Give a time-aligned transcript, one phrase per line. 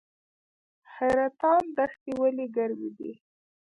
[0.95, 3.11] حیرتان دښتې ولې ګرمې دي؟